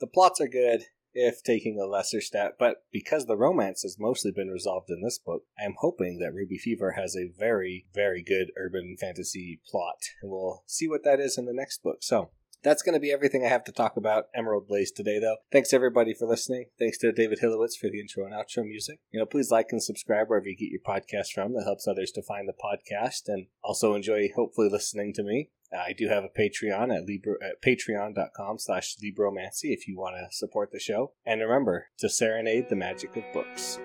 The 0.00 0.06
plots 0.06 0.40
are 0.40 0.48
good, 0.48 0.84
if 1.16 1.42
taking 1.42 1.80
a 1.80 1.86
lesser 1.86 2.20
step, 2.20 2.56
but 2.58 2.84
because 2.92 3.24
the 3.26 3.36
romance 3.36 3.82
has 3.82 3.96
mostly 3.98 4.30
been 4.30 4.48
resolved 4.48 4.90
in 4.90 5.02
this 5.02 5.18
book, 5.18 5.42
I 5.58 5.64
am 5.64 5.74
hoping 5.78 6.18
that 6.18 6.34
Ruby 6.34 6.58
Fever 6.58 6.92
has 6.92 7.16
a 7.16 7.32
very, 7.36 7.86
very 7.94 8.22
good 8.22 8.52
urban 8.56 8.96
fantasy 9.00 9.60
plot, 9.66 9.96
and 10.22 10.30
we'll 10.30 10.62
see 10.66 10.88
what 10.88 11.04
that 11.04 11.18
is 11.18 11.38
in 11.38 11.46
the 11.46 11.54
next 11.54 11.82
book. 11.82 11.98
So, 12.02 12.30
That's 12.62 12.82
going 12.82 12.94
to 12.94 13.00
be 13.00 13.12
everything 13.12 13.44
I 13.44 13.48
have 13.48 13.64
to 13.64 13.72
talk 13.72 13.96
about 13.96 14.24
Emerald 14.34 14.66
Blaze 14.66 14.90
today, 14.90 15.18
though. 15.20 15.36
Thanks 15.52 15.72
everybody 15.72 16.12
for 16.14 16.26
listening. 16.26 16.66
Thanks 16.78 16.98
to 16.98 17.12
David 17.12 17.38
Hilowitz 17.40 17.76
for 17.80 17.88
the 17.88 18.00
intro 18.00 18.24
and 18.24 18.34
outro 18.34 18.66
music. 18.66 18.98
You 19.12 19.20
know, 19.20 19.26
please 19.26 19.50
like 19.50 19.68
and 19.70 19.82
subscribe 19.82 20.28
wherever 20.28 20.48
you 20.48 20.56
get 20.56 20.70
your 20.70 20.80
podcast 20.80 21.32
from. 21.32 21.54
That 21.54 21.64
helps 21.64 21.86
others 21.86 22.10
to 22.12 22.22
find 22.22 22.48
the 22.48 22.52
podcast 22.52 23.28
and 23.28 23.46
also 23.62 23.94
enjoy 23.94 24.30
hopefully 24.34 24.68
listening 24.68 25.12
to 25.14 25.22
me. 25.22 25.50
Uh, 25.76 25.82
I 25.86 25.92
do 25.92 26.08
have 26.08 26.24
a 26.24 26.28
Patreon 26.28 26.94
at, 26.94 27.04
Libro, 27.04 27.36
at 27.42 27.62
patreon.com 27.62 28.58
slash 28.58 28.96
Libromancy 28.96 29.72
if 29.72 29.86
you 29.86 29.96
want 29.98 30.16
to 30.16 30.36
support 30.36 30.70
the 30.72 30.80
show. 30.80 31.12
And 31.24 31.40
remember 31.40 31.86
to 31.98 32.08
serenade 32.08 32.68
the 32.68 32.76
magic 32.76 33.16
of 33.16 33.24
books. 33.32 33.78